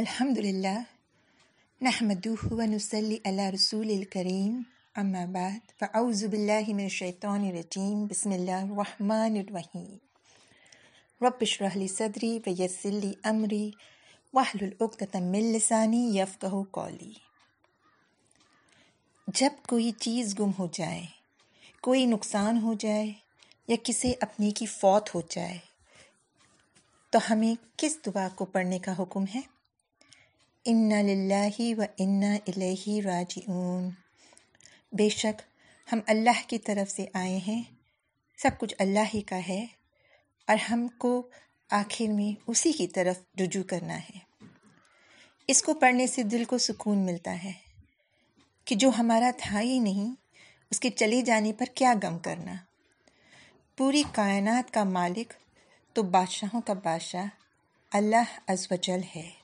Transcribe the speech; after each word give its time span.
الحمد 0.00 0.38
للہ 0.38 0.78
نحمد 1.80 2.26
ونسلی 2.50 3.16
اللہ 3.24 3.48
رسول 3.54 3.90
الکریم، 3.90 4.62
اما 4.94 5.24
بعد، 5.24 5.72
فاعوذ 5.78 6.24
باللہ 6.24 6.68
من 6.68 6.82
الشیطان 6.82 7.44
الرجیم، 7.44 8.06
بسم 8.06 8.30
اللہ 8.30 8.50
الرحمن 8.52 9.36
الرحیم۔ 9.36 9.96
رب 11.20 11.34
اشرح 11.40 11.76
لی 11.76 11.88
صدری 11.88 12.38
ویسر 12.46 12.90
لی 12.90 13.12
امری، 13.24 13.70
واحلل 14.34 14.72
عقدۃ 14.80 15.20
من 15.20 15.52
لسانی 15.52 16.18
یفقہوا 16.18 16.64
قولی۔ 16.70 17.12
جب 19.28 19.66
کوئی 19.68 19.92
چیز 20.00 20.38
گم 20.38 20.50
ہو 20.58 20.68
جائے، 20.72 21.04
کوئی 21.80 22.06
نقصان 22.06 22.62
ہو 22.62 22.74
جائے، 22.74 23.12
یا 23.68 23.76
کسی 23.82 24.14
اپنے 24.20 24.50
کی 24.50 24.66
فوت 24.66 25.14
ہو 25.14 25.20
جائے، 25.30 25.58
تو 27.10 27.18
ہمیں 27.30 27.54
کس 27.76 27.98
دعا 28.06 28.28
کو 28.34 28.44
پڑھنے 28.44 28.78
کا 28.78 28.92
حکم 28.98 29.24
ہے؟ 29.34 29.59
ان 30.64 30.88
للہ 30.88 31.78
و 31.78 31.82
انا 31.98 32.34
الیہ 32.48 33.02
راجعون۔ 33.04 33.90
بے 34.92 35.08
شک 35.08 35.42
ہم 35.92 35.98
اللہ 36.06 36.40
کی 36.46 36.58
طرف 36.58 36.90
سے 36.90 37.06
آئے 37.14 37.36
ہیں، 37.36 37.62
سب 38.38 38.50
کچھ 38.58 38.74
اللہ 38.78 39.06
ہی 39.14 39.20
کا 39.20 39.38
ہے، 39.48 39.66
اور 40.46 40.56
ہم 40.56 40.88
کو 40.88 41.28
آخر 41.70 42.12
میں 42.12 42.40
اسی 42.46 42.72
کی 42.72 42.86
طرف 42.86 43.40
رجوع 43.40 43.62
کرنا 43.62 43.96
ہے۔ 43.96 44.18
اس 45.48 45.62
کو 45.62 45.74
پڑھنے 45.74 46.06
سے 46.06 46.22
دل 46.22 46.44
کو 46.44 46.58
سکون 46.58 46.98
ملتا 46.98 47.44
ہے 47.44 47.52
کہ 48.64 48.74
جو 48.74 48.90
ہمارا 48.98 49.30
تھا 49.38 49.60
ہی 49.60 49.78
نہیں، 49.78 50.14
اس 50.70 50.80
کے 50.80 50.90
چلے 50.90 51.22
جانے 51.22 51.52
پر 51.52 51.66
کیا 51.74 51.94
غم 52.02 52.18
کرنا۔ 52.18 52.54
پوری 53.76 54.02
کائنات 54.12 54.72
کا 54.74 54.84
مالک 54.84 55.32
تو 55.92 56.02
بادشاہوں 56.02 56.60
کا 56.60 56.72
بادشاہ 56.72 57.26
اللہ 57.90 58.38
از 58.46 58.66
وجل 58.70 59.00
ہے۔ 59.16 59.39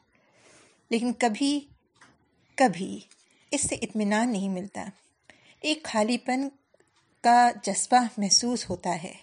لیکن 0.90 1.12
کبھی 1.12 1.60
کبھی 2.54 3.00
اس 3.50 3.68
سے 3.68 3.74
اطمینان 3.74 4.32
نہیں 4.32 4.48
ملتا۔ 4.48 4.84
ایک 5.60 5.84
خالی 5.84 6.18
پن 6.18 6.48
کا 7.22 7.50
جذبہ 7.62 8.06
محسوس 8.18 8.70
ہوتا 8.70 9.02
ہے۔ 9.02 9.14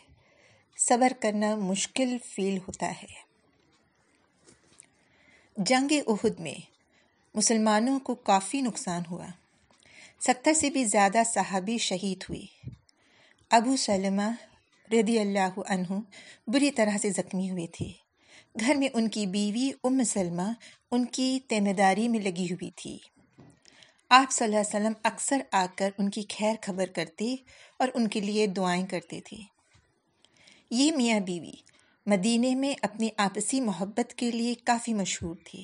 صبر 0.77 1.13
کرنا 1.19 1.55
مشکل 1.55 2.17
فیل 2.25 2.57
ہوتا 2.57 2.91
ہے۔ 2.91 3.23
جنگ 5.57 5.93
عہد 6.07 6.39
میں 6.39 6.59
مسلمانوں 7.35 7.99
کو 7.99 8.15
کافی 8.15 8.61
نقصان 8.61 9.03
ہوا۔ 9.11 9.27
ستر 10.19 10.53
سے 10.53 10.69
بھی 10.69 10.85
زیادہ 10.85 11.21
صحابی 11.25 11.77
شہید 11.77 12.23
ہوئی 12.29 12.45
ابو 13.49 13.75
سلمہ 13.77 14.31
رضی 14.91 15.19
اللہ 15.19 15.59
عنہ 15.67 15.99
بری 16.47 16.71
طرح 16.71 16.97
سے 16.97 17.09
زخمی 17.09 17.51
ہوئے 17.51 17.67
تھے۔ 17.67 18.02
گھر 18.59 18.75
میں 18.75 18.87
ان 18.93 19.07
کی 19.07 19.25
بیوی 19.25 19.71
ام 19.83 20.03
سلمہ 20.03 20.51
ان 20.91 21.05
کی 21.05 21.39
تیمداری 21.47 22.07
میں 22.07 22.19
لگی 22.19 22.45
ہوئی 22.45 22.71
تھی۔ 22.71 22.97
آپ 24.09 24.31
صلی 24.31 24.45
اللہ 24.45 24.57
علیہ 24.57 24.79
وسلم 24.79 24.93
اکثر 25.03 25.41
آ 25.51 25.65
کر 25.75 25.89
ان 25.97 26.09
کی 26.09 26.21
خیر 26.29 26.55
خبر 26.61 26.85
کرتے 26.85 27.35
اور 27.79 27.87
ان 27.93 28.07
کے 28.07 28.19
لیے 28.19 28.47
دعائیں 28.47 28.87
کرتے 28.87 29.21
تھے۔ 29.21 29.37
یہ 30.71 30.91
میاں 30.91 31.19
بیوی 31.19 31.51
مدینے 32.05 32.55
میں 32.55 32.73
اپنی 32.81 33.09
آپسی 33.17 33.61
محبت 33.61 34.13
کے 34.13 34.31
لیے 34.31 34.53
کافی 34.53 34.93
مشہور 34.93 35.35
تھی۔ 35.43 35.63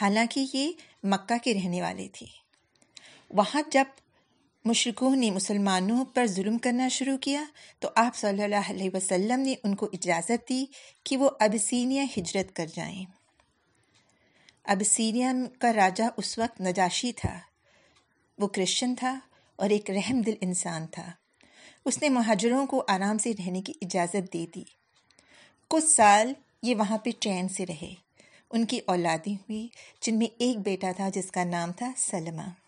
حالانکہ 0.00 0.46
یہ 0.52 0.72
مکہ 1.02 1.38
کے 1.44 1.54
رہنے 1.54 1.82
والے 1.82 2.08
تھے۔ 2.12 2.26
وہاں 3.30 3.62
جب 3.72 3.84
مشرقوں 4.66 5.16
نے 5.16 5.30
مسلمانوں 5.30 6.04
پر 6.04 6.26
ظلم 6.26 6.58
کرنا 6.58 6.88
شروع 6.88 7.16
کیا 7.16 7.44
تو 7.78 7.88
آپ 7.96 8.16
صلی 8.16 8.42
اللہ 8.42 8.70
علیہ 8.70 8.90
وسلم 8.94 9.40
نے 9.40 9.54
ان 9.64 9.74
کو 9.74 9.88
اجازت 9.92 10.48
دی 10.48 10.64
کہ 11.04 11.16
وہ 11.16 11.30
ابسینیا 11.40 12.04
ہجرت 12.16 12.56
کر 12.56 12.66
جائیں۔ 12.74 13.04
ابسینیا 14.64 15.32
کا 15.58 15.72
راجہ 15.72 16.04
اس 16.16 16.38
وقت 16.38 16.60
نجاشی 16.60 17.12
تھا۔ 17.12 17.38
وہ 18.38 18.46
کرسچن 18.46 18.94
تھا 18.94 19.18
اور 19.56 19.70
ایک 19.70 19.90
رحم 19.90 20.20
دل 20.20 20.34
انسان 20.40 20.86
تھا۔ 20.86 21.10
اس 21.84 22.02
نے 22.02 22.08
مہاجروں 22.08 22.66
کو 22.66 22.84
آرام 22.88 23.18
سے 23.18 23.32
رہنے 23.38 23.62
کی 23.62 23.72
اجازت 23.82 24.32
دے 24.32 24.46
دی۔ 24.54 24.62
کچھ 25.68 25.84
سال 25.84 26.32
یہ 26.62 26.74
وہاں 26.74 26.98
پہ 26.98 27.10
چین 27.10 27.48
سے 27.48 27.66
رہے۔ 27.66 27.94
ان 28.50 28.66
کی 28.66 28.80
اولادیں 28.86 29.34
ہوئی 29.34 29.68
جن 30.00 30.18
میں 30.18 30.26
ایک 30.38 30.58
بیٹا 30.58 30.92
تھا 30.96 31.08
جس 31.08 31.30
کا 31.30 31.44
نام 31.44 31.72
تھا 31.72 31.92
سلمہ۔ 31.96 32.65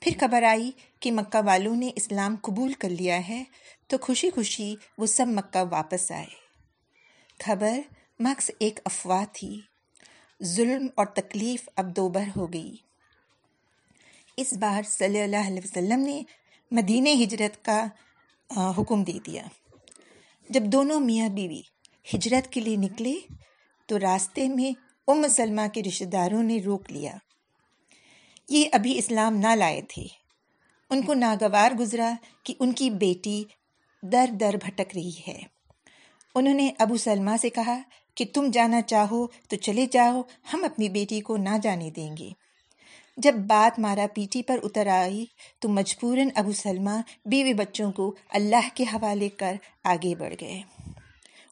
پھر 0.00 0.12
خبر 0.20 0.42
آئی 0.42 0.70
کہ 1.00 1.12
مکہ 1.12 1.46
والوں 1.46 1.76
نے 1.76 1.90
اسلام 1.96 2.36
قبول 2.42 2.72
کر 2.72 2.88
لیا 2.88 3.28
ہے، 3.28 3.44
تو 3.86 3.96
خوشی 3.98 4.30
خوشی 4.30 4.74
وہ 4.98 5.06
سب 5.06 5.26
مکہ 5.28 5.62
واپس 5.70 6.12
آئے۔ 6.12 6.26
خبر 7.44 7.78
مکس 8.18 8.50
ایک 8.58 8.80
افواہ 8.84 9.24
تھی۔ 9.32 9.60
ظلم 10.42 10.86
اور 10.94 11.06
تکلیف 11.06 11.68
اب 11.76 11.96
دوبر 11.96 12.24
ہو 12.36 12.52
گئی۔ 12.52 12.76
اس 14.36 14.52
بار 14.52 14.82
صلی 14.82 15.20
اللہ 15.20 15.46
علیہ 15.46 15.60
وسلم 15.64 16.00
نے 16.00 16.22
مدینہ 16.70 17.08
ہجرت 17.22 17.64
کا 17.64 17.86
حکم 18.56 19.04
دے 19.04 19.18
دیا۔ 19.26 19.42
جب 20.48 20.62
دونوں 20.62 21.00
میاں 21.00 21.28
بیوی 21.28 21.60
ہجرت 22.14 22.52
کے 22.52 22.60
لیے 22.60 22.76
نکلے، 22.76 23.14
تو 23.86 23.98
راستے 23.98 24.48
میں 24.48 24.80
ام 25.08 25.28
سلمہ 25.28 25.68
کے 25.72 25.82
رشتہ 25.82 26.04
داروں 26.04 26.42
نے 26.42 26.62
روک 26.64 26.92
لیا۔ 26.92 27.12
یہ 28.50 28.64
ابھی 28.72 28.98
اسلام 28.98 29.36
نہ 29.36 29.54
لائے 29.54 29.80
تھے۔ 29.88 30.06
ان 30.90 31.02
کو 31.02 31.14
ناگوار 31.14 31.72
گزرا 31.72 32.12
کہ 32.42 32.54
ان 32.60 32.72
کی 32.72 32.90
بیٹی 32.90 33.44
در 34.02 34.26
در 34.40 34.54
بھٹک 34.64 34.92
رہی 34.94 35.20
ہے۔ 35.28 35.42
انہوں 36.34 36.54
نے 36.54 36.70
ابو 36.78 36.96
سلمہ 36.96 37.30
سے 37.40 37.50
کہا 37.50 37.78
کہ 38.14 38.24
تم 38.32 38.50
جانا 38.52 38.82
چاہو 38.82 39.26
تو 39.26 39.56
چلے 39.56 39.86
جاؤ، 39.90 40.22
ہم 40.52 40.64
اپنی 40.64 40.88
بیٹی 40.88 41.20
کو 41.20 41.36
نہ 41.36 41.56
جانے 41.62 41.90
دیں 41.90 42.16
گے۔ 42.16 42.30
جب 43.16 43.34
بات 43.34 43.78
مارا 43.78 44.06
پیٹی 44.14 44.42
پر 44.42 44.58
اتر 44.62 44.86
آئی 44.86 45.26
تو 45.58 45.68
مجبوراً 45.68 46.28
ابو 46.34 46.52
سلمہ 46.52 47.00
بیوی 47.24 47.54
بچوں 47.54 47.92
کو 47.92 48.14
اللہ 48.30 48.68
کے 48.74 48.84
حوالے 48.84 49.28
کر 49.28 49.54
آگے 49.84 50.14
بڑھ 50.14 50.34
گئے۔ 50.40 50.62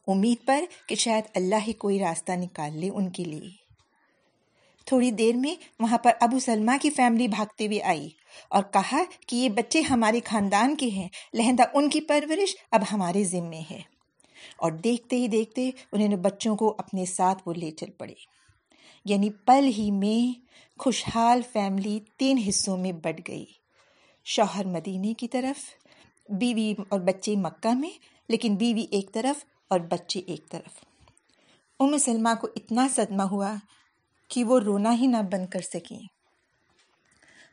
امید 0.07 0.45
پر 0.45 0.63
کہ 0.87 0.95
شاید 0.95 1.23
اللہ 1.35 1.55
ہی 1.67 1.73
کوئی 1.73 1.99
راستہ 1.99 2.31
نکال 2.31 2.77
لے 2.77 2.89
ان 2.89 3.09
کے 3.09 3.23
لیے۔ 3.23 3.58
تھوڑی 4.89 5.11
دیر 5.11 5.35
میں 5.35 5.55
وہاں 5.79 5.97
پر 5.97 6.11
ابو 6.21 6.39
سلمہ 6.39 6.71
کی 6.81 6.89
فیملی 6.89 7.27
بھاگتے 7.27 7.67
ہوئے 7.67 7.81
آئی 7.81 8.09
اور 8.49 8.63
کہا 8.63 9.03
کہ 9.27 9.35
یہ 9.35 9.49
بچے 9.49 9.81
ہمارے 9.81 10.19
خاندان 10.25 10.75
کے 10.75 10.87
ہیں 10.87 11.07
لہندہ 11.33 11.63
ان 11.73 11.89
کی 11.89 12.01
پرورش 12.01 12.55
اب 12.71 12.81
ہمارے 12.91 13.23
ذمے 13.23 13.61
ہے۔ 13.71 13.81
اور 14.57 14.71
دیکھتے 14.71 15.15
ہی 15.15 15.27
دیکھتے 15.27 15.69
انہوں 15.91 16.07
نے 16.07 16.15
بچوں 16.15 16.55
کو 16.55 16.75
اپنے 16.77 17.05
ساتھ 17.05 17.41
وہ 17.45 17.53
لے 17.53 17.71
چل 17.71 17.91
پڑے۔ 17.91 18.13
یعنی 19.05 19.29
پل 19.29 19.69
ہی 19.77 19.91
میں 19.91 20.39
خوشحال 20.79 21.41
فیملی 21.53 21.99
تین 22.17 22.37
حصوں 22.49 22.77
میں 22.77 22.91
بٹ 22.91 23.27
گئی۔ 23.27 23.45
شوہر 24.25 24.65
مدینے 24.65 25.13
کی 25.13 25.27
طرف، 25.27 25.63
بیوی 26.29 26.73
اور 26.89 26.99
بچے 26.99 27.35
مکہ 27.35 27.73
میں، 27.73 27.89
لیکن 28.29 28.55
بیوی 28.55 28.85
ایک 28.91 29.13
طرف 29.13 29.43
اور 29.69 29.79
بچے 29.79 30.21
ایک 30.27 30.49
طرف۔ 30.49 30.85
ام 31.79 31.97
سلمہ 31.97 32.29
کو 32.41 32.47
اتنا 32.55 32.87
صدمہ 32.95 33.23
ہوا 33.23 33.55
کہ 34.29 34.43
وہ 34.43 34.59
رونا 34.59 34.93
ہی 34.93 35.07
نہ 35.07 35.17
بند 35.31 35.45
کر 35.45 35.61
سکیں 35.61 35.99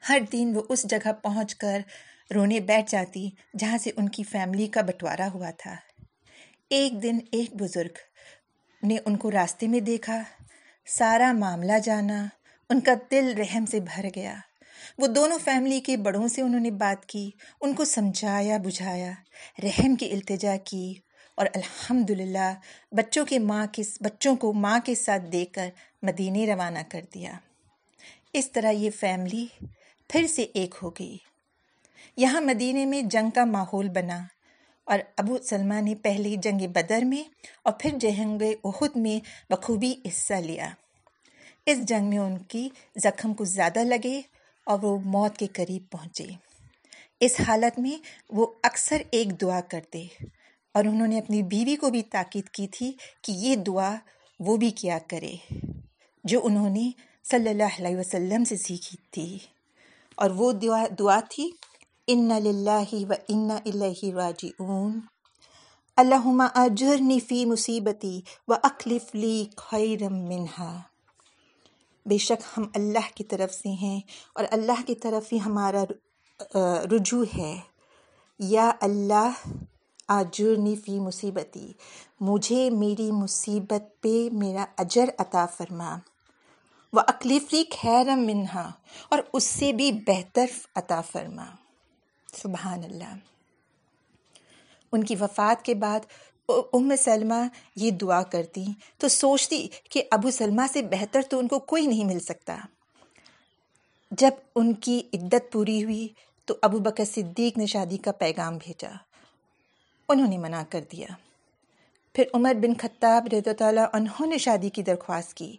ہر 0.08 0.18
دن 0.32 0.52
وہ 0.54 0.62
اس 0.68 0.84
جگہ 0.90 1.12
پہنچ 1.22 1.54
کر 1.54 1.80
رونے 2.34 2.60
بیٹھ 2.60 2.90
جاتی 2.90 3.30
جہاں 3.58 3.78
سے 3.78 3.90
ان 3.96 4.08
کی 4.08 4.22
فیملی 4.22 4.66
کا 4.66 4.82
بٹوارا 4.82 5.28
ہوا 5.34 5.50
تھا۔ 5.58 5.76
ایک 6.70 7.02
دن 7.02 7.18
ایک 7.32 7.54
بزرگ 7.54 7.98
نے 8.82 8.96
ان 9.04 9.16
کو 9.16 9.30
راستے 9.30 9.68
میں 9.68 9.80
دیکھا، 9.80 10.22
سارا 10.86 11.32
معاملہ 11.32 11.78
جانا، 11.84 12.26
ان 12.70 12.80
کا 12.80 12.94
دل 13.10 13.34
رحم 13.36 13.66
سے 13.66 13.80
بھر 13.80 14.08
گیا۔ 14.16 14.34
وہ 14.98 15.06
دونوں 15.06 15.38
فیملی 15.38 15.80
کے 15.80 15.96
بڑوں 15.96 16.28
سے 16.28 16.42
انہوں 16.42 16.60
نے 16.60 16.70
بات 16.70 17.06
کی، 17.06 17.30
ان 17.60 17.74
کو 17.74 17.84
سمجھایا، 17.84 18.58
بجھایا، 18.58 19.12
رحم 19.62 19.94
کی 19.94 20.10
التجا 20.10 20.56
کی۔ 20.56 20.94
اور 21.36 21.46
الحمد 21.54 22.10
للہ 22.10 22.54
بچوں 22.92 23.26
کے 23.26 23.38
ماں 23.38 23.66
کے 23.72 23.82
بچوں 24.00 24.36
کو 24.36 24.52
ماں 24.52 24.78
کے 24.84 24.94
ساتھ 24.94 25.22
دے 25.22 25.44
کر 25.44 25.68
مدینے 26.02 26.52
روانہ 26.52 26.78
کر 26.88 27.00
دیا۔ 27.14 27.32
اس 28.32 28.52
طرح 28.52 28.70
یہ 28.70 28.90
فیملی 28.90 29.46
پھر 30.08 30.26
سے 30.26 30.46
ایک 30.54 30.74
ہو 30.82 30.90
گئی۔ 30.90 31.16
یہاں 32.16 32.40
مدینے 32.40 32.86
میں 32.86 33.02
جنگ 33.02 33.30
کا 33.30 33.44
ماحول 33.44 33.88
بنا 33.88 34.24
اور 34.84 34.98
ابو 35.16 35.38
سلمہ 35.38 35.80
نے 35.80 35.94
پہلی 35.94 36.36
جنگ 36.36 36.68
بدر 36.68 37.04
میں 37.04 37.30
اور 37.62 37.72
پھر 37.80 37.90
جنگ 37.96 38.42
عہد 38.64 38.96
میں 38.96 39.26
بخوبی 39.52 39.94
حصہ 40.04 40.34
لیا۔ 40.34 40.68
اس 41.66 41.78
جنگ 41.80 42.08
میں 42.08 42.18
ان 42.18 42.38
کی 42.38 42.68
زخم 42.96 43.34
کو 43.34 43.44
زیادہ 43.44 43.78
لگے 43.78 44.22
اور 44.66 44.78
وہ 44.82 45.00
موت 45.04 45.36
کے 45.36 45.46
قریب 45.46 45.82
پہنچے۔ 45.90 46.24
اس 47.20 47.40
حالت 47.48 47.78
میں 47.78 48.24
وہ 48.30 48.46
اکثر 48.62 49.02
ایک 49.10 49.40
دعا 49.40 49.60
کرتے۔ 49.60 50.06
اور 50.76 50.84
انہوں 50.84 51.06
نے 51.06 51.18
اپنی 51.18 51.42
بیوی 51.42 51.76
کو 51.76 51.90
بھی 51.90 52.02
تاکید 52.02 52.48
کی 52.48 52.68
تھی 52.68 52.92
کہ 53.22 53.32
یہ 53.32 53.56
دعا 53.56 53.94
وہ 54.40 54.56
بھی 54.56 54.70
کیا 54.70 54.98
کرے 55.08 55.34
جو 56.24 56.40
انہوں 56.44 56.70
نے 56.70 56.90
صلی 57.30 57.48
اللہ 57.48 57.78
علیہ 57.78 57.96
وسلم 57.96 58.44
سے 58.44 58.56
سیکھی 58.56 58.96
تھی۔ 59.10 59.38
اور 60.14 60.30
وہ 60.30 60.52
دعا 60.52 60.84
دعا 60.98 61.20
تھی، 61.30 61.50
ان 62.06 62.28
للہ 62.28 62.94
و 63.08 63.12
ان 63.28 63.50
الہ 63.50 64.14
راجعون۔ 64.14 65.00
اللہم 65.96 66.42
اجرنی 66.54 67.20
فی 67.20 67.44
مصیبتی 67.44 68.20
و 68.48 68.54
اخلف 68.62 69.14
لی 69.14 69.44
خیرم 69.56 70.14
منہا 70.14 70.80
بے 72.06 72.18
شک 72.18 72.44
ہم 72.56 72.64
اللہ 72.74 73.08
کی 73.14 73.24
طرف 73.24 73.54
سے 73.54 73.68
ہیں 73.68 74.00
اور 74.34 74.44
اللہ 74.50 74.86
کی 74.86 74.94
طرف 74.94 75.32
ہی 75.32 75.38
ہمارا 75.46 75.84
رجوع 76.90 77.24
ہے۔ 77.38 77.60
یا 78.38 78.70
اللہ 78.80 79.30
آجرنی 80.08 80.76
فی 80.76 80.98
مصیبتی۔ 80.98 81.72
مجھے 82.20 82.70
میری 82.70 83.10
مصیبت 83.12 84.00
پہ 84.00 84.28
میرا 84.32 84.64
اجر 84.78 85.04
عطا 85.18 85.46
فرما۔ 85.46 85.98
وہ 86.92 87.00
اکلیفلی 87.06 87.64
خیرم 87.80 88.26
منہا، 88.26 88.70
اور 89.08 89.18
اس 89.32 89.44
سے 89.44 89.72
بھی 89.72 89.92
بہتر 89.92 90.46
عطا 90.74 91.00
فرما۔ 91.00 91.44
سبحان 92.42 92.84
اللہ۔ 92.84 93.14
ان 94.92 95.04
کی 95.04 95.14
وفات 95.20 95.64
کے 95.64 95.74
بعد 95.74 96.00
ام 96.48 96.92
سلمہ 96.98 97.34
یہ 97.76 97.90
دعا 97.90 98.22
کرتی، 98.22 98.66
تو 98.98 99.08
سوچتی 99.08 99.68
کہ 99.90 100.02
ابو 100.10 100.30
سلمہ 100.30 100.62
سے 100.72 100.82
بہتر 100.82 101.20
تو 101.30 101.38
ان 101.38 101.48
کو 101.48 101.58
کوئی 101.58 101.86
نہیں 101.86 102.04
مل 102.04 102.20
سکتا۔ 102.20 102.56
جب 104.10 104.30
ان 104.54 104.74
کی 104.74 105.02
عدت 105.12 105.52
پوری 105.52 105.84
ہوئی، 105.84 106.08
تو 106.44 106.54
ابو 106.62 106.78
بکر 106.78 107.04
صدیق 107.04 107.58
نے 107.58 107.66
شادی 107.66 107.96
کا 107.96 108.12
پیغام 108.12 108.58
بھیجا۔ 108.58 108.90
انہوں 110.08 110.28
نے 110.28 110.38
منع 110.38 110.62
کر 110.70 110.80
دیا۔ 110.92 111.06
پھر 112.12 112.24
عمر 112.34 112.54
بن 112.54 112.74
خطاب 112.74 113.28
رضی 113.32 113.64
اللہ 113.64 113.80
انہوں 113.92 114.26
نے 114.26 114.38
شادی 114.38 114.68
کی 114.68 114.82
درخواست 114.82 115.34
کی 115.34 115.56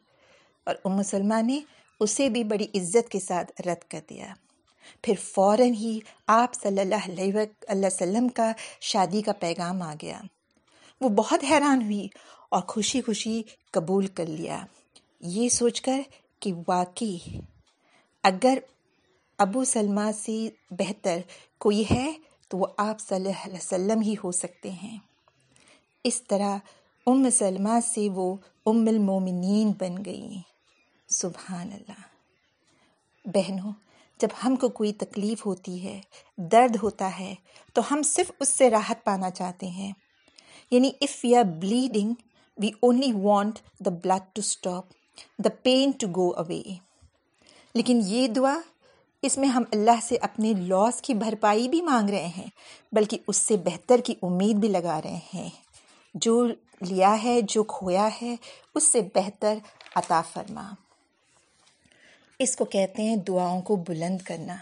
اور 0.64 0.76
ام 0.86 1.04
سلمہ 1.04 1.42
نے 1.42 1.60
اسے 2.00 2.30
بھی 2.30 2.44
بڑی 2.44 2.66
عزت 2.76 3.10
کے 3.10 3.20
ساتھ 3.20 3.62
رد 3.62 3.92
کر 3.92 4.00
دیا۔ 4.10 4.34
پھر 5.02 5.14
فوراً 5.24 5.74
ہی 5.74 6.00
آپ 6.28 6.54
صلی 6.54 6.82
اللہ 6.82 7.10
علیہ 7.10 7.34
وسلم 7.86 8.30
کا 8.30 8.52
شادی 8.82 9.22
کا 9.22 9.32
پیغام 9.32 9.82
آ 9.82 9.94
گیا۔ 10.02 10.22
وہ 11.02 11.10
بہت 11.10 11.44
حیران 11.44 11.82
ہوئی 11.82 12.08
اور 12.50 12.62
خوشی 12.62 13.02
خوشی 13.02 13.44
قبول 13.72 14.08
کر 14.08 14.26
لیا۔ 14.26 14.66
یہ 15.22 15.50
سوچ 15.50 15.82
کر 15.82 16.02
کہ 16.40 16.54
واقعی 16.68 17.18
اگر 18.24 18.58
ابو 19.38 19.66
سلمہ 19.66 20.12
سے 20.24 20.50
بہتر 20.72 21.18
کوئی 21.58 21.84
ہے 21.92 22.14
تو 22.48 22.58
وہ 22.58 22.68
آپ 22.78 23.00
صلی 23.00 23.16
اللہ 23.16 23.44
علیہ 23.46 23.56
وسلم 23.56 24.02
ہی 24.02 24.16
ہو 24.24 24.32
سکتے 24.32 24.72
ہیں۔ 24.72 24.98
اس 26.04 26.22
طرح 26.22 26.58
ام 27.06 27.30
سلمہ 27.30 27.80
سے 27.84 28.10
وہ 28.10 28.38
ام 28.66 28.86
المومنین 28.88 29.72
بن 29.80 30.06
گئی۔ 30.06 30.38
سبحان 31.10 31.72
اللہ۔ 31.72 32.02
بہنوں، 33.26 33.72
جب 34.20 34.28
ہم 34.46 34.56
کو 34.56 34.70
کوئی 34.70 34.94
تکلیف 34.94 35.46
ہوتی 35.46 35.84
ہے، 35.84 36.02
درد 36.38 36.76
ہوتا 36.84 37.20
ہے، 37.20 37.36
تو 37.74 37.82
ہم 37.92 38.02
صرف 38.02 38.32
اس 38.40 38.50
سے 38.50 38.70
راحت 38.70 39.04
پانا 39.04 39.30
چاہتے 39.30 39.68
ہیں۔ 39.68 39.94
یعنی 40.72 40.92
if 41.02 41.26
you 41.26 41.38
are 41.38 41.44
bleeding 41.44 42.14
we 42.58 42.70
only 42.80 43.12
want 43.14 43.60
the 43.80 43.90
blood 43.90 44.36
to 44.36 44.40
stop 44.40 44.86
the 45.38 45.50
pain 45.64 45.92
to 45.92 46.08
go 46.16 46.30
away 46.30 46.64
لیکن 47.74 48.02
یہ 48.06 48.28
دعا 48.28 48.56
اس 49.28 49.38
میں 49.38 49.48
ہم 49.48 49.64
اللہ 49.72 50.00
سے 50.04 50.18
اپنے 50.22 50.54
لاس 50.54 51.02
کی 51.02 51.14
بھرپائی 51.14 51.68
بھی 51.68 51.82
مانگ 51.82 52.10
رہے 52.10 52.26
ہیں، 52.26 52.48
بلکہ 52.92 53.18
اس 53.28 53.38
سے 53.38 53.58
بہتر 53.58 54.00
کی 54.06 54.14
امید 54.22 54.56
بھی 54.56 54.68
لگا 54.68 55.02
رہے 55.02 55.20
ہیں۔ 55.34 55.50
جو 56.14 56.48
لیا 56.82 57.24
ہے، 57.24 57.42
جو 57.42 57.64
کھویا 57.64 58.10
ہے، 58.22 58.36
اس 58.76 58.84
سے 58.84 59.02
بہتر 59.16 59.58
عطا 59.96 60.22
فرما۔ 60.22 60.72
اس 62.40 62.56
کو 62.56 62.66
کہتے 62.66 63.04
ہیں 63.04 63.16
دعاؤں 63.16 63.62
کو 63.62 63.76
بلند 63.76 64.22
کرنا۔ 64.22 64.56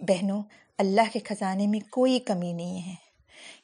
بہنوں، 0.00 0.42
اللہ 0.78 1.12
کے 1.12 1.18
خزانے 1.24 1.66
میں 1.66 1.80
کوئی 1.90 2.18
کمی 2.18 2.52
نہیں 2.52 2.86
ہے۔ 2.86 2.94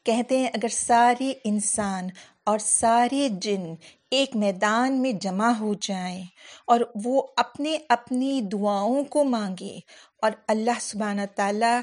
کہتے 0.04 0.38
ہیں 0.38 0.48
اگر 0.48 0.68
سارے 0.68 1.32
انسان 1.44 2.08
اور 2.44 2.58
سارے 2.58 3.28
جن 3.32 3.74
ایک 4.10 4.36
میدان 4.36 5.02
میں 5.02 5.12
جمع 5.12 5.48
ہو 5.48 5.74
جائیں 5.74 6.24
اور 6.66 6.80
وہ 7.04 7.26
اپنے 7.36 7.78
اپنی 7.88 8.40
دعاؤں 8.52 9.04
کو 9.04 9.24
مانگے 9.24 9.78
اور 10.22 10.30
اللہ 10.48 10.78
سبحانہ 10.80 11.20
تعالیٰ 11.34 11.80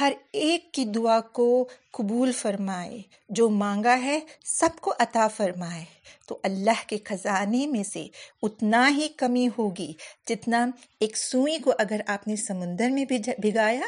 ہر 0.00 0.12
ایک 0.32 0.72
کی 0.72 0.84
دعا 0.84 1.20
کو 1.20 1.68
قبول 1.92 2.32
فرمائے۔ 2.32 3.02
جو 3.28 3.48
مانگا 3.50 4.02
ہے 4.02 4.20
سب 4.44 4.68
کو 4.80 4.94
عطا 4.98 5.28
فرمائے۔ 5.28 5.84
تو 6.28 6.38
اللہ 6.42 6.88
کے 6.88 6.98
خزانے 7.04 7.66
میں 7.66 7.82
سے 7.82 8.06
اتنا 8.42 8.88
ہی 8.88 9.08
کمی 9.08 9.48
ہوگی 9.58 9.92
جتنا 10.28 10.66
ایک 11.00 11.16
سوئی 11.16 11.58
کو 11.58 11.72
اگر 11.78 12.00
آپ 12.06 12.28
نے 12.28 12.36
سمندر 12.36 12.88
میں 12.90 13.04
بھگایا 13.38 13.86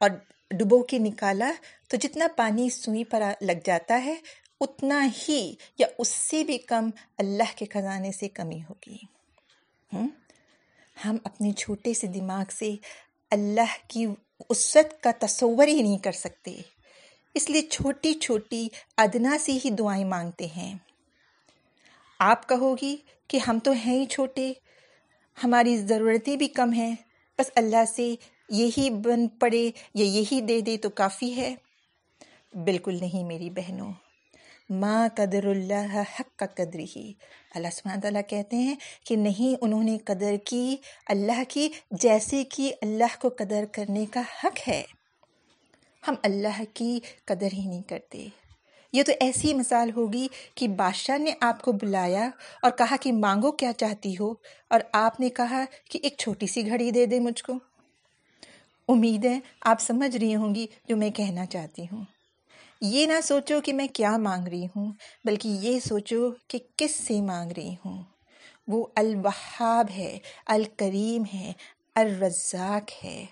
اور 0.00 0.10
ڈبو 0.50 0.82
کے 0.82 0.98
نکالا 0.98 1.52
تو 1.88 1.96
جتنا 1.96 2.26
پانی 2.36 2.70
سوئی 2.70 3.04
پر 3.04 3.22
لگ 3.40 3.52
جاتا 3.64 4.04
ہے 4.04 4.14
اتنا 4.60 5.06
ہی 5.28 5.54
یا 5.78 5.86
اس 5.98 6.08
سے 6.08 6.44
بھی 6.44 6.58
کم 6.58 6.90
اللہ 7.18 7.56
کے 7.56 7.66
خزانے 7.70 8.12
سے 8.12 8.28
کمی 8.28 8.60
ہوگی۔ 8.70 8.96
ہم؟ 9.92 11.16
اپنے 11.24 11.52
چھوٹے 11.52 11.94
سے 11.94 12.06
دماغ 12.06 12.44
سے 12.50 12.74
اللہ 13.30 13.74
کی 13.88 14.06
اسرت 14.48 15.02
کا 15.02 15.10
تصور 15.18 15.66
ہی 15.66 15.82
نہیں 15.82 15.98
کر 15.98 16.12
سکتے۔ 16.12 16.60
اس 17.34 17.50
لیے 17.50 17.62
چھوٹی 17.62 18.14
چھوٹی 18.14 18.68
ادنا 18.96 19.36
سے 19.40 19.52
ہی 19.52 19.70
دعائیں 19.70 20.04
مانگتے 20.04 20.46
ہیں۔ 20.46 20.74
آپ 22.18 22.48
کہو 22.48 22.76
گی 22.82 22.96
کہ 23.28 23.38
ہم 23.48 23.58
تو 23.58 23.72
ہیں 23.72 24.00
ہی 24.00 24.06
چھوٹے، 24.06 24.52
ہماری 25.44 25.78
ضرورتیں 25.78 26.36
بھی 26.36 26.48
کم 26.48 26.72
ہیں، 26.72 26.96
بس 27.38 27.50
اللہ 27.54 27.84
سے 27.84 28.14
یہی 28.48 28.90
بن 28.90 29.28
پڑے 29.28 29.70
یا 29.94 30.04
یہی 30.04 30.40
دے 30.40 30.60
دے 30.60 30.76
تو 30.76 30.90
کافی 30.90 31.36
ہے۔ 31.36 31.54
بالکل 32.64 32.94
نہیں 32.94 33.24
میری 33.24 33.50
بہنوں۔ 33.50 33.92
ماں 34.70 35.08
قدر 35.16 35.46
اللہ 35.46 36.02
حق 36.20 36.38
کا 36.38 36.46
قدر 36.46 36.78
ہی 36.96 37.12
اللہ 37.54 37.68
سبحانہ 37.72 38.00
تعالیٰ 38.00 38.20
کہتے 38.28 38.56
ہیں 38.56 38.74
کہ 39.04 39.16
نہیں، 39.16 39.56
انہوں 39.60 39.84
نے 39.84 39.98
قدر 40.04 40.34
کی 40.44 40.76
اللہ 41.06 41.42
کی، 41.48 41.68
جیسے 41.90 42.44
کہ 42.44 42.74
اللہ 42.82 43.20
کو 43.20 43.28
قدر 43.28 43.64
کرنے 43.72 44.06
کا 44.06 44.22
حق 44.44 44.68
ہے۔ 44.68 44.82
ہم 46.08 46.14
اللہ 46.22 46.62
کی 46.74 47.00
قدر 47.24 47.48
ہی 47.52 47.66
نہیں 47.66 47.82
کرتے۔ 47.82 48.26
یہ 48.92 49.02
تو 49.02 49.12
ایسی 49.20 49.54
مثال 49.54 49.90
ہوگی 49.96 50.28
کہ 50.54 50.68
بادشاہ 50.68 51.18
نے 51.18 51.32
آپ 51.40 51.62
کو 51.62 51.72
بلایا 51.72 52.30
اور 52.62 52.70
کہا 52.70 52.96
کہ 53.00 53.12
مانگو 53.12 53.52
کیا 53.52 53.72
چاہتی 53.72 54.14
ہو، 54.20 54.32
اور 54.68 54.80
آپ 54.92 55.20
نے 55.20 55.28
کہا 55.28 55.64
کہ 55.90 56.00
ایک 56.02 56.14
چھوٹی 56.18 56.46
سی 56.46 56.66
گھڑی 56.66 56.90
دے 56.90 57.06
دے 57.06 57.20
مجھ 57.20 57.42
کو۔ 57.44 57.52
امید 58.88 59.24
ہے 59.24 59.38
آپ 59.60 59.80
سمجھ 59.80 60.16
رہی 60.16 60.34
ہوں 60.34 60.54
گی 60.54 60.66
جو 60.88 60.96
میں 60.96 61.10
کہنا 61.10 61.46
چاہتی 61.46 61.84
ہوں۔ 61.92 62.04
یہ 62.80 63.06
نہ 63.06 63.20
سوچو 63.24 63.60
کہ 63.60 63.72
میں 63.72 63.86
کیا 63.92 64.16
مانگ 64.16 64.48
رہی 64.48 64.66
ہوں، 64.66 64.92
بلکہ 65.24 65.48
یہ 65.48 65.80
سوچو 65.80 66.30
کہ 66.48 66.58
کس 66.76 66.90
سے 66.94 67.20
مانگ 67.20 67.52
رہی 67.56 67.74
ہوں۔ 67.84 68.02
وہ 68.68 68.86
الوہاب 68.96 69.86
ہے، 69.96 70.18
الکریم 70.46 71.22
ہے، 71.34 71.52
الرزاق 71.94 73.04
ہے۔ 73.04 73.26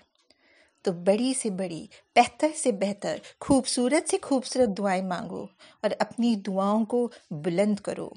تو 0.81 0.91
بڑی 0.91 1.33
سے 1.33 1.49
بڑی، 1.49 1.87
بہتر 2.15 2.47
سے 2.55 2.71
بہتر، 2.71 3.17
خوبصورت 3.39 4.09
سے 4.09 4.17
خوبصورت 4.21 4.77
دعائیں 4.77 5.03
مانگو 5.03 5.45
اور 5.81 5.89
اپنی 5.99 6.35
دعاؤں 6.35 6.85
کو 6.85 7.09
بلند 7.31 7.79
کرو۔ 7.79 8.09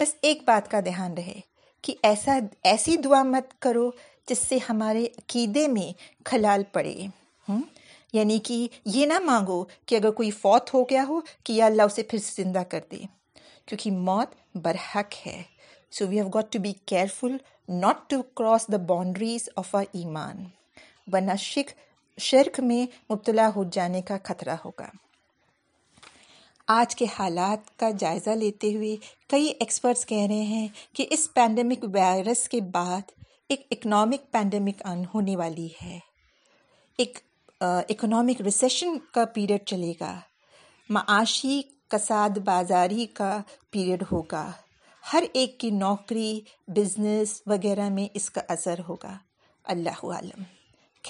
بس 0.00 0.14
ایک 0.20 0.42
بات 0.44 0.70
کا 0.70 0.80
دھیان 0.80 1.14
رہے 1.14 1.40
کہ 1.82 1.94
ایسا، 2.02 2.38
ایسی 2.62 2.96
دعا 2.96 3.22
مت 3.22 3.60
کرو 3.60 3.90
جس 4.28 4.38
سے 4.38 4.58
ہمارے 4.68 5.04
عقیدے 5.04 5.68
میں 5.68 5.92
کھلال 6.24 6.62
پڑے۔ 6.72 7.25
یعنی 8.16 8.38
کہ 8.38 8.68
یہ 8.84 9.06
نہ 9.06 9.18
مانگو 9.18 9.64
کہ 9.86 9.94
اگر 9.96 10.10
کوئی 10.10 10.30
فوت 10.30 10.74
ہو 10.74 10.82
گیا 10.82 11.04
ہو 11.08 11.20
کہ 11.44 11.52
یا 11.52 11.66
اللہ 11.66 11.82
اسے 11.82 12.02
پھر 12.02 12.18
زندہ 12.36 12.62
کر 12.68 12.80
دے۔ 12.90 13.00
کیونکہ 13.66 13.90
موت 13.90 14.56
برحق 14.56 15.26
ہے۔ 15.26 15.42
So 15.90 16.06
we 16.06 16.16
have 16.16 16.28
got 16.28 16.52
to 16.52 16.58
be 16.58 16.72
careful 16.86 17.36
not 17.68 18.10
to 18.10 18.22
cross 18.22 18.68
the 18.68 18.76
boundaries 18.76 19.48
of 19.56 19.74
a 19.74 19.80
ایمان، 19.92 20.44
ورنہ 21.12 21.36
شک 21.38 21.70
شرک 22.18 22.60
میں 22.60 23.12
مبتلا 23.12 23.50
ہو 23.56 23.64
جانے 23.72 24.02
کا 24.02 24.16
خطرہ 24.22 24.56
ہوگا۔ 24.64 24.88
آج 26.68 26.96
کے 26.96 27.06
حالات 27.18 27.78
کا 27.78 27.90
جائزہ 27.90 28.30
لیتے 28.30 28.74
ہوئے 28.74 28.96
کئی 29.28 29.46
ایکسپرٹس 29.60 30.06
کہہ 30.06 30.26
رہے 30.28 30.42
ہیں 30.42 30.68
کہ 30.92 31.06
اس 31.10 31.28
پینڈیمک 31.34 31.84
وائرس 31.94 32.48
کے 32.48 32.60
بعد 32.60 33.10
ایک 33.48 33.66
اکنامک 33.70 34.32
پینڈیمک 34.32 34.82
آن 34.84 35.02
ہونے 35.14 35.36
والی 35.36 35.68
ہے۔ 35.82 35.98
ایک 36.98 37.18
اکنامک 37.60 38.40
ریسیشن 38.40 38.98
کا 39.12 39.24
پیریڈ 39.24 39.64
چلے 39.64 39.92
گا۔ 40.00 40.20
معاشی 40.88 41.62
کساد 41.88 42.38
بازاری 42.38 43.06
کا 43.06 43.38
پیریڈ 43.70 44.04
ہوگا۔ 44.12 44.50
ہر 45.12 45.24
ایک 45.32 45.60
کی 45.60 45.70
نوکری 45.70 46.40
بزنس 46.68 47.42
وغیرہ 47.46 47.88
میں 47.88 48.08
اس 48.14 48.30
کا 48.30 48.40
اثر 48.48 48.74
ہوگا۔ 48.88 49.18
اللہ 49.64 50.04
عالم۔ 50.04 50.42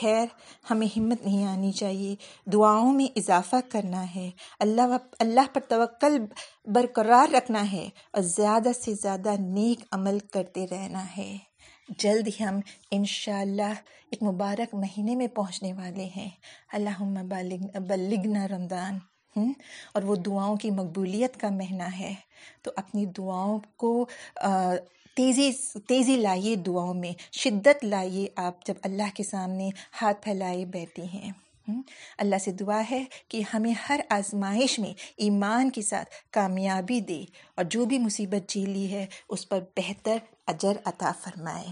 خیر، 0.00 0.26
ہمیں 0.70 0.86
ہمت 0.96 1.26
نہیں 1.26 1.44
آنی 1.44 1.72
چاہیے۔ 1.72 2.16
دعاؤں 2.52 2.92
میں 2.92 3.06
اضافہ 3.16 3.56
کرنا 3.70 4.14
ہے۔ 4.14 4.30
اللہ 4.60 4.96
اللہ 5.20 5.40
پر 5.54 5.60
توکل 5.68 6.18
برقرار 6.64 7.34
رکھنا 7.34 7.72
ہے 7.72 7.88
اور 8.12 8.22
زیادہ 8.22 8.68
سے 8.84 8.94
زیادہ 8.94 9.32
نیک 9.38 9.80
عمل 9.92 10.18
کرتے 10.18 10.66
رہنا 10.70 11.16
ہے۔ 11.16 11.38
جلد 11.88 12.28
ہی 12.28 12.45
ہم 12.45 12.61
انشاءاللہ 12.90 13.73
ایک 14.11 14.23
مبارک 14.23 14.75
مہینے 14.75 15.16
میں 15.16 15.26
پہنچنے 15.26 15.73
والے 15.73 16.09
ہیں۔ 16.16 16.31
اللہ 16.73 17.02
بلگنا 17.78 18.49
رمضان۔ 18.49 18.99
اور 19.95 20.02
وہ 20.02 20.16
دعاؤں 20.16 20.57
کی 20.57 20.71
مقبولیت 20.71 21.40
کا 21.40 21.49
مہینہ 21.50 21.83
ہے۔ 21.83 22.14
تو 22.62 22.71
اپنی 22.76 23.07
دعاؤں 23.07 23.61
کو 23.76 24.07
تیزی 25.14 25.50
تیزی 25.88 26.16
لائیے 26.16 26.57
دعاؤں 26.57 26.95
میں، 26.95 27.12
شدت 27.33 27.85
لائیے 27.85 28.28
آپ 28.37 28.66
جب 28.66 28.75
اللہ 28.83 29.14
کے 29.14 29.23
سامنے 29.23 29.71
ہاتھ 30.02 30.23
پھیلائے 30.23 30.64
بیٹھی 30.64 31.05
ہیں۔ 31.05 31.33
اللہ 32.18 32.38
سے 32.38 32.52
دعا 32.52 32.82
ہے 32.90 33.04
کہ 33.28 33.42
ہمیں 33.54 33.73
ہر 33.88 34.00
آزمائش 34.11 34.78
میں 34.78 34.94
ایمان 35.16 35.70
کے 35.70 35.82
ساتھ 35.82 36.32
کامیابی 36.32 37.00
دے 37.00 37.25
اور 37.54 37.64
جو 37.64 37.85
بھی 37.85 37.99
مصیبت 37.99 38.50
جھیلی 38.50 38.90
ہے 38.92 39.06
اس 39.28 39.49
پر 39.49 39.61
بہتر 39.76 40.16
اجر 40.46 40.73
عطا 40.85 41.12
فرمائے۔ 41.25 41.66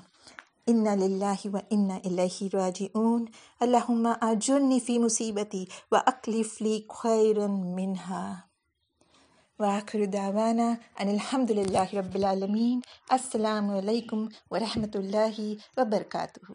ان 0.67 0.85
للہ 1.01 1.47
و 1.53 1.57
ان 1.71 1.91
الیہ 2.05 2.49
راجعون۔ 2.53 3.25
اللہم 3.61 4.09
اجرنی 4.21 4.81
فی 4.81 4.99
مصیبتی 4.99 5.65
و 5.91 5.97
اکلف 5.97 6.63
لی 6.63 6.81
خیرا 6.89 7.47
منہا 7.47 8.35
وآخر 9.59 10.05
دعوانا 10.05 10.75
ان 10.99 11.09
الحمد 11.09 11.51
للہ 11.51 11.95
رب 11.95 12.15
العالمین 12.15 12.81
السلام 13.09 13.71
علیکم 13.71 14.27
ورحمۃ 14.51 14.95
اللہ 14.95 15.41
وبرکاتہ 15.77 16.53